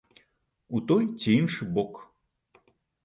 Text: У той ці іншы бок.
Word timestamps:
У 0.79 0.81
той 0.91 1.03
ці 1.19 1.35
іншы 1.41 1.69
бок. 1.77 2.01